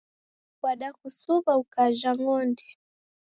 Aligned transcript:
Wadakusuw'a 0.63 1.53
ukajha 1.63 2.11
ng'ondi. 2.19 2.67